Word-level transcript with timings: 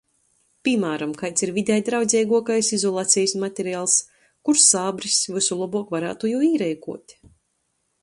Pīmāram, 0.67 1.11
kaids 1.19 1.45
ir 1.47 1.51
videi 1.57 1.77
draudzeiguokais 1.89 2.71
izolacejis 2.79 3.37
materials, 3.45 3.99
kurs 4.49 4.67
sābris 4.75 5.23
vysu 5.37 5.63
lobuok 5.63 5.97
varātu 5.99 6.35
jū 6.37 6.45
īreikuot. 6.53 7.21